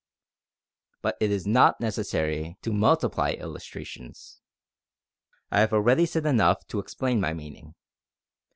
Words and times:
But 1.03 1.15
it 1.21 1.29
is 1.29 1.45
not 1.45 1.79
necessary 1.79 2.57
to 2.63 2.73
multiply 2.73 3.33
illustrations. 3.33 4.41
I 5.51 5.59
have 5.59 5.73
already 5.73 6.07
said 6.07 6.25
enough 6.25 6.65
to 6.69 6.79
explain 6.79 7.21
my 7.21 7.35
meaning. 7.35 7.75